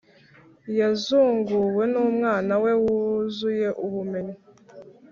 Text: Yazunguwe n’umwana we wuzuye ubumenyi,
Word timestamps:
Yazunguwe 0.79 1.83
n’umwana 1.93 2.53
we 2.63 2.71
wuzuye 2.83 3.67
ubumenyi, 3.85 4.35